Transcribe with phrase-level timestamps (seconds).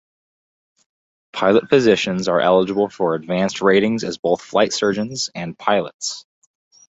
[1.31, 6.25] Pilot-physicians are eligible for advanced ratings as both flight surgeons and pilots.